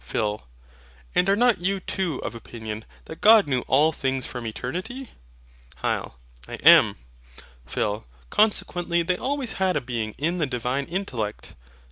PHIL. 0.03 0.47
And 1.13 1.29
are 1.29 1.35
not 1.35 1.59
you 1.61 1.79
too 1.79 2.17
of 2.23 2.33
opinion, 2.33 2.85
that 3.05 3.21
God 3.21 3.45
knew 3.47 3.61
all 3.67 3.91
things 3.91 4.25
from 4.25 4.47
eternity? 4.47 5.11
HYL. 5.83 6.13
I 6.47 6.55
am. 6.63 6.95
PHIL. 7.67 8.07
Consequently 8.31 9.03
they 9.03 9.17
always 9.17 9.53
had 9.61 9.75
a 9.75 9.79
being 9.81 10.15
in 10.17 10.39
the 10.39 10.47
Divine 10.47 10.85
intellect. 10.85 11.53